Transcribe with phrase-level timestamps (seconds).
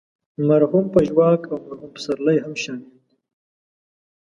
[0.47, 3.15] مرحوم پژواک او مرحوم پسرلی هم شامل دي.